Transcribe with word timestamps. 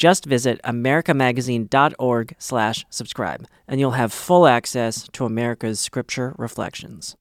Just 0.00 0.24
visit 0.24 0.62
americamagazine.org 0.64 2.34
slash 2.38 2.86
subscribe, 2.88 3.46
and 3.68 3.78
you'll 3.78 3.90
have 3.90 4.14
full 4.14 4.46
access 4.46 5.06
to 5.08 5.26
America's 5.26 5.78
Scripture 5.78 6.34
Reflections. 6.38 7.18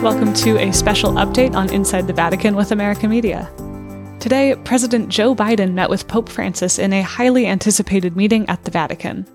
Welcome 0.00 0.32
to 0.34 0.58
a 0.58 0.70
special 0.70 1.14
update 1.14 1.56
on 1.56 1.72
Inside 1.72 2.06
the 2.06 2.12
Vatican 2.12 2.54
with 2.54 2.70
America 2.70 3.08
Media. 3.08 3.52
Today, 4.20 4.54
President 4.62 5.08
Joe 5.08 5.34
Biden 5.34 5.72
met 5.72 5.90
with 5.90 6.06
Pope 6.06 6.28
Francis 6.28 6.78
in 6.78 6.92
a 6.92 7.02
highly 7.02 7.48
anticipated 7.48 8.16
meeting 8.16 8.48
at 8.48 8.62
the 8.62 8.70
Vatican. 8.70 9.26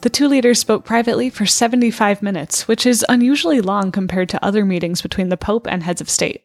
The 0.00 0.08
two 0.08 0.28
leaders 0.28 0.58
spoke 0.58 0.86
privately 0.86 1.28
for 1.28 1.44
75 1.44 2.22
minutes, 2.22 2.66
which 2.66 2.86
is 2.86 3.04
unusually 3.10 3.60
long 3.60 3.92
compared 3.92 4.30
to 4.30 4.42
other 4.42 4.64
meetings 4.64 5.02
between 5.02 5.28
the 5.28 5.36
Pope 5.36 5.66
and 5.66 5.82
heads 5.82 6.00
of 6.00 6.08
state. 6.08 6.42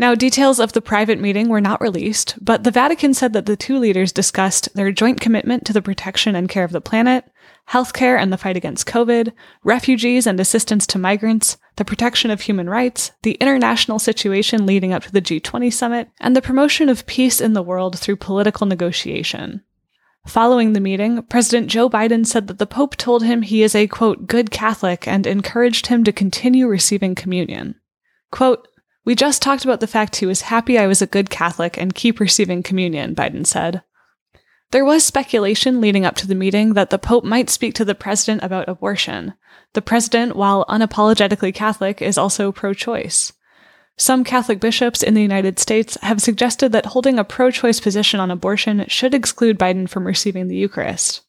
Now, 0.00 0.14
details 0.14 0.58
of 0.58 0.72
the 0.72 0.80
private 0.80 1.20
meeting 1.20 1.50
were 1.50 1.60
not 1.60 1.82
released, 1.82 2.42
but 2.42 2.64
the 2.64 2.70
Vatican 2.70 3.12
said 3.12 3.34
that 3.34 3.44
the 3.44 3.54
two 3.54 3.76
leaders 3.78 4.12
discussed 4.12 4.74
their 4.74 4.92
joint 4.92 5.20
commitment 5.20 5.66
to 5.66 5.74
the 5.74 5.82
protection 5.82 6.34
and 6.34 6.48
care 6.48 6.64
of 6.64 6.72
the 6.72 6.80
planet, 6.80 7.26
healthcare 7.68 8.18
and 8.18 8.32
the 8.32 8.38
fight 8.38 8.56
against 8.56 8.86
COVID, 8.86 9.30
refugees 9.62 10.26
and 10.26 10.40
assistance 10.40 10.86
to 10.86 10.98
migrants, 10.98 11.58
the 11.76 11.84
protection 11.84 12.30
of 12.30 12.40
human 12.40 12.70
rights, 12.70 13.12
the 13.24 13.34
international 13.42 13.98
situation 13.98 14.64
leading 14.64 14.94
up 14.94 15.02
to 15.02 15.12
the 15.12 15.20
G20 15.20 15.70
summit, 15.70 16.08
and 16.18 16.34
the 16.34 16.40
promotion 16.40 16.88
of 16.88 17.04
peace 17.04 17.38
in 17.38 17.52
the 17.52 17.62
world 17.62 17.98
through 17.98 18.16
political 18.16 18.66
negotiation. 18.66 19.62
Following 20.26 20.72
the 20.72 20.80
meeting, 20.80 21.22
President 21.24 21.68
Joe 21.68 21.90
Biden 21.90 22.26
said 22.26 22.46
that 22.46 22.56
the 22.56 22.66
Pope 22.66 22.96
told 22.96 23.22
him 23.22 23.42
he 23.42 23.62
is 23.62 23.74
a, 23.74 23.86
quote, 23.86 24.26
good 24.26 24.50
Catholic 24.50 25.06
and 25.06 25.26
encouraged 25.26 25.88
him 25.88 26.04
to 26.04 26.10
continue 26.10 26.66
receiving 26.68 27.14
communion. 27.14 27.74
Quote, 28.30 28.68
we 29.10 29.16
just 29.16 29.42
talked 29.42 29.64
about 29.64 29.80
the 29.80 29.88
fact 29.88 30.14
he 30.14 30.24
was 30.24 30.42
happy 30.42 30.78
I 30.78 30.86
was 30.86 31.02
a 31.02 31.06
good 31.06 31.30
Catholic 31.30 31.76
and 31.76 31.96
keep 31.96 32.20
receiving 32.20 32.62
communion, 32.62 33.12
Biden 33.16 33.44
said. 33.44 33.82
There 34.70 34.84
was 34.84 35.04
speculation 35.04 35.80
leading 35.80 36.04
up 36.04 36.14
to 36.18 36.28
the 36.28 36.36
meeting 36.36 36.74
that 36.74 36.90
the 36.90 36.98
Pope 36.98 37.24
might 37.24 37.50
speak 37.50 37.74
to 37.74 37.84
the 37.84 37.96
president 37.96 38.44
about 38.44 38.68
abortion. 38.68 39.34
The 39.72 39.82
president, 39.82 40.36
while 40.36 40.64
unapologetically 40.66 41.52
Catholic, 41.52 42.00
is 42.00 42.16
also 42.16 42.52
pro 42.52 42.72
choice. 42.72 43.32
Some 43.96 44.22
Catholic 44.22 44.60
bishops 44.60 45.02
in 45.02 45.14
the 45.14 45.22
United 45.22 45.58
States 45.58 45.98
have 46.02 46.22
suggested 46.22 46.70
that 46.70 46.86
holding 46.86 47.18
a 47.18 47.24
pro 47.24 47.50
choice 47.50 47.80
position 47.80 48.20
on 48.20 48.30
abortion 48.30 48.84
should 48.86 49.12
exclude 49.12 49.58
Biden 49.58 49.88
from 49.88 50.06
receiving 50.06 50.46
the 50.46 50.56
Eucharist. 50.56 51.22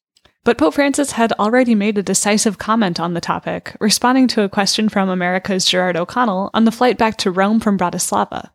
But 0.44 0.58
Pope 0.58 0.74
Francis 0.74 1.12
had 1.12 1.34
already 1.34 1.76
made 1.76 2.00
a 2.00 2.04
decisive 2.04 2.58
comment 2.58 3.00
on 3.00 3.14
the 3.14 3.22
topic, 3.22 3.76
responding 3.80 4.28
to 4.30 4.42
a 4.42 4.50
question 4.50 4.90
from 4.90 5.08
America's 5.08 5.66
Gerard 5.66 5.96
O'Connell 5.96 6.50
on 6.54 6.66
the 6.66 6.72
flight 6.72 6.98
back 6.98 7.18
to 7.18 7.32
Rome 7.32 7.60
from 7.60 7.78
Bratislava. 7.78 8.50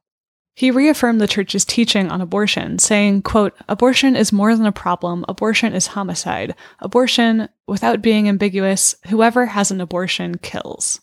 He 0.57 0.71
reaffirmed 0.71 1.21
the 1.21 1.29
church's 1.29 1.65
teaching 1.65 2.11
on 2.11 2.21
abortion, 2.21 2.81
saying, 2.81 3.23
quote, 3.23 3.55
Abortion 3.69 4.17
is 4.17 4.33
more 4.33 4.57
than 4.57 4.67
a 4.67 4.73
problem, 4.73 5.25
abortion 5.29 5.75
is 5.75 5.89
homicide. 5.89 6.57
Abortion, 6.81 7.49
without 7.69 8.03
being 8.03 8.29
ambiguous, 8.29 8.97
whoever 9.09 9.47
has 9.47 9.71
an 9.71 9.81
abortion 9.81 10.39
kills. 10.39 11.01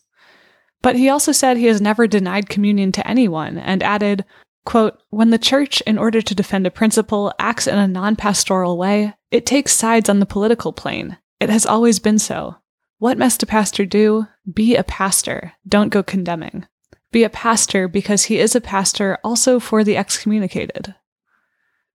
But 0.82 0.96
he 0.96 1.08
also 1.08 1.32
said 1.32 1.56
he 1.56 1.66
has 1.66 1.80
never 1.80 2.06
denied 2.06 2.50
communion 2.50 2.92
to 2.92 3.08
anyone 3.08 3.56
and 3.56 3.82
added, 3.82 4.26
quote, 4.64 4.98
When 5.10 5.30
the 5.30 5.38
church, 5.38 5.80
in 5.82 5.98
order 5.98 6.20
to 6.20 6.34
defend 6.34 6.66
a 6.66 6.70
principle, 6.70 7.32
acts 7.38 7.66
in 7.66 7.78
a 7.78 7.88
non 7.88 8.16
pastoral 8.16 8.76
way, 8.76 9.14
it 9.30 9.46
takes 9.46 9.72
sides 9.72 10.08
on 10.08 10.20
the 10.20 10.26
political 10.26 10.72
plane. 10.72 11.18
It 11.40 11.50
has 11.50 11.66
always 11.66 11.98
been 11.98 12.18
so. 12.18 12.56
What 12.98 13.18
must 13.18 13.42
a 13.42 13.46
pastor 13.46 13.84
do? 13.84 14.26
Be 14.52 14.76
a 14.76 14.84
pastor. 14.84 15.52
Don't 15.66 15.90
go 15.90 16.02
condemning. 16.02 16.66
Be 17.12 17.24
a 17.24 17.30
pastor 17.30 17.86
because 17.86 18.24
he 18.24 18.38
is 18.38 18.56
a 18.56 18.60
pastor 18.60 19.18
also 19.22 19.60
for 19.60 19.84
the 19.84 19.96
excommunicated. 19.96 20.94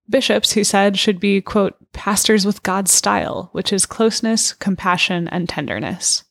Bishops, 0.08 0.52
he 0.52 0.64
said, 0.64 0.98
should 0.98 1.20
be, 1.20 1.40
quote, 1.40 1.76
pastors 1.92 2.44
with 2.44 2.62
God's 2.62 2.92
style, 2.92 3.50
which 3.52 3.72
is 3.72 3.86
closeness, 3.86 4.52
compassion, 4.52 5.28
and 5.28 5.48
tenderness. 5.48 6.24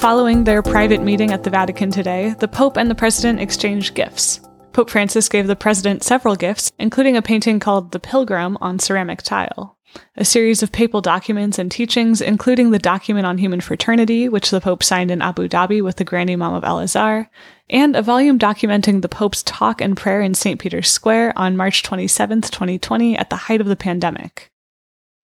Following 0.00 0.44
their 0.44 0.62
private 0.62 1.02
meeting 1.02 1.30
at 1.30 1.42
the 1.42 1.50
Vatican 1.50 1.90
today, 1.90 2.34
the 2.38 2.48
Pope 2.48 2.78
and 2.78 2.90
the 2.90 2.94
President 2.94 3.38
exchanged 3.38 3.94
gifts. 3.94 4.40
Pope 4.72 4.88
Francis 4.88 5.28
gave 5.28 5.46
the 5.46 5.54
president 5.54 6.02
several 6.02 6.36
gifts, 6.36 6.72
including 6.78 7.18
a 7.18 7.22
painting 7.22 7.60
called 7.60 7.92
The 7.92 8.00
Pilgrim 8.00 8.56
on 8.62 8.78
ceramic 8.78 9.20
tile, 9.20 9.76
a 10.16 10.24
series 10.24 10.62
of 10.62 10.72
papal 10.72 11.02
documents 11.02 11.58
and 11.58 11.70
teachings, 11.70 12.22
including 12.22 12.70
the 12.70 12.78
document 12.78 13.26
on 13.26 13.36
human 13.36 13.60
fraternity, 13.60 14.26
which 14.26 14.48
the 14.48 14.62
Pope 14.62 14.82
signed 14.82 15.10
in 15.10 15.20
Abu 15.20 15.46
Dhabi 15.48 15.84
with 15.84 15.96
the 15.96 16.04
Grand 16.04 16.30
Imam 16.30 16.54
of 16.54 16.64
Al 16.64 16.78
Azhar, 16.78 17.28
and 17.68 17.94
a 17.94 18.00
volume 18.00 18.38
documenting 18.38 19.02
the 19.02 19.08
Pope's 19.10 19.42
talk 19.42 19.82
and 19.82 19.98
prayer 19.98 20.22
in 20.22 20.32
St. 20.32 20.58
Peter's 20.58 20.90
Square 20.90 21.34
on 21.36 21.58
March 21.58 21.82
27, 21.82 22.40
2020, 22.40 23.18
at 23.18 23.28
the 23.28 23.36
height 23.36 23.60
of 23.60 23.66
the 23.66 23.76
pandemic. 23.76 24.50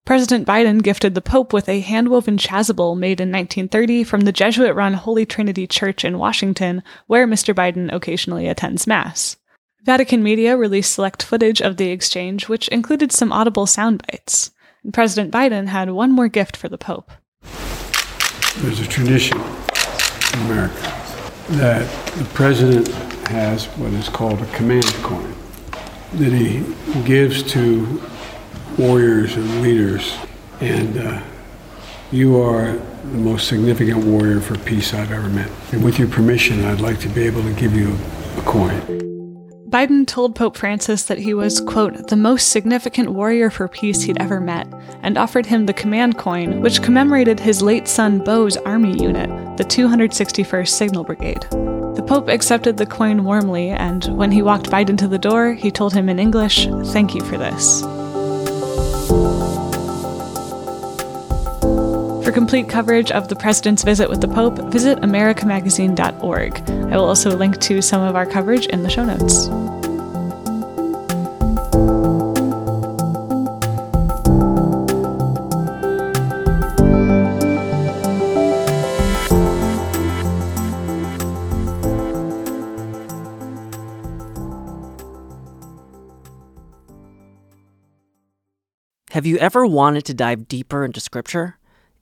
President 0.07 0.47
Biden 0.47 0.85
gifted 0.85 1.17
the 1.17 1.21
Pope 1.21 1.53
with 1.53 1.69
a 1.69 1.83
handwoven 1.83 2.39
chasuble 2.39 2.97
made 2.97 3.21
in 3.21 3.33
1930 3.33 4.05
from 4.05 4.21
the 4.21 4.31
Jesuit 4.31 4.73
run 4.73 4.95
Holy 4.95 5.27
Trinity 5.27 5.67
Church 5.67 6.05
in 6.05 6.17
Washington, 6.17 6.85
where 7.09 7.27
Mr. 7.27 7.53
Biden 7.53 7.93
occasionally 7.93 8.47
attends 8.47 8.87
Mass. 8.87 9.37
Vatican 9.83 10.23
media 10.23 10.57
released 10.57 10.93
select 10.93 11.25
footage 11.25 11.61
of 11.61 11.77
the 11.77 11.91
exchange, 11.91 12.49
which 12.49 12.69
included 12.69 13.11
some 13.11 13.33
audible 13.33 13.67
sound 13.67 14.01
bites. 14.07 14.53
President 14.93 15.35
Biden 15.35 15.67
had 15.67 15.91
one 15.91 16.13
more 16.13 16.29
gift 16.29 16.57
for 16.57 16.69
the 16.69 16.79
Pope. 16.79 17.11
There's 18.59 18.79
a 18.79 18.87
tradition 18.87 19.41
in 19.41 20.41
America 20.43 20.95
that 21.49 22.15
the 22.15 22.25
president 22.33 22.87
has 23.27 23.65
what 23.77 23.93
is 23.95 24.09
called 24.09 24.41
a 24.41 24.47
command 24.55 24.87
coin 25.03 25.35
that 26.13 26.33
he 26.33 26.65
gives 27.03 27.43
to 27.43 28.01
warriors 28.79 29.35
and 29.37 29.63
leaders. 29.63 30.17
And 30.61 30.99
uh, 30.99 31.23
you 32.11 32.41
are 32.41 32.73
the 32.73 33.19
most 33.19 33.49
significant 33.49 34.05
warrior 34.05 34.41
for 34.41 34.57
peace 34.59 34.95
I've 34.95 35.13
ever 35.13 35.29
met. 35.29 35.51
And 35.73 35.85
with 35.85 35.99
your 35.99 36.09
permission, 36.09 36.65
I'd 36.65 36.81
like 36.81 37.01
to 37.01 37.09
be 37.09 37.23
able 37.23 37.43
to 37.43 37.53
give 37.55 37.75
you 37.75 37.97
a 38.37 38.43
coin. 38.43 39.07
Biden 39.69 40.07
told 40.07 40.37
Pope 40.37 40.57
Francis 40.57 41.03
that 41.05 41.19
he 41.19 41.35
was, 41.35 41.61
quote, 41.61 42.07
the 42.09 42.17
most 42.17 42.51
significant 42.51 43.11
warrior 43.11 43.51
for 43.51 43.67
peace 43.67 44.03
he'd 44.03 44.21
ever 44.21 44.41
met, 44.41 44.73
and 45.03 45.19
offered 45.19 45.45
him 45.45 45.67
the 45.67 45.73
command 45.73 46.17
coin, 46.17 46.61
which 46.61 46.83
commemorated 46.83 47.41
his 47.41 47.63
late 47.63 47.89
son 47.89 48.23
Beau's 48.23 48.57
army 48.59 48.97
unit, 49.03 49.29
the 49.57 49.65
261st 49.65 50.69
Signal 50.69 51.03
Brigade. 51.03 51.43
The 51.51 52.05
Pope 52.07 52.29
accepted 52.29 52.77
the 52.77 52.87
coin 52.87 53.25
warmly, 53.25 53.71
and 53.71 54.05
when 54.17 54.31
he 54.31 54.41
walked 54.41 54.71
Biden 54.71 54.97
to 54.99 55.09
the 55.09 55.19
door, 55.19 55.55
he 55.55 55.71
told 55.73 55.93
him 55.93 56.09
in 56.09 56.21
English, 56.21 56.69
Thank 56.93 57.15
you 57.15 57.23
for 57.23 57.37
this. 57.37 57.83
Complete 62.37 62.69
coverage 62.69 63.11
of 63.13 63.29
the 63.29 63.35
President's 63.35 63.83
visit 63.83 64.11
with 64.11 64.21
the 64.21 64.29
Pope, 64.29 64.59
visit 64.71 64.99
americamagazine.org. 64.99 66.61
I 66.69 66.95
will 66.95 67.07
also 67.07 67.35
link 67.35 67.59
to 67.63 67.81
some 67.81 68.03
of 68.03 68.15
our 68.15 68.27
coverage 68.27 68.67
in 68.67 68.83
the 68.83 68.91
show 68.91 69.07
notes. 69.07 69.47
Have 89.13 89.25
you 89.25 89.39
ever 89.39 89.65
wanted 89.65 90.05
to 90.05 90.13
dive 90.13 90.47
deeper 90.49 90.85
into 90.85 91.01
Scripture? 91.01 91.56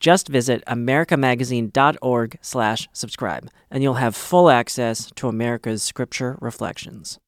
Just 0.00 0.28
visit 0.28 0.64
americamagazine.org/subscribe 0.66 3.50
and 3.70 3.82
you'll 3.82 3.94
have 3.94 4.14
full 4.16 4.50
access 4.50 5.12
to 5.14 5.28
America's 5.28 5.84
scripture 5.84 6.36
reflections. 6.40 7.20